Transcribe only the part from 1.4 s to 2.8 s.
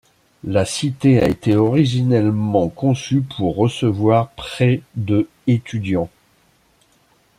originellement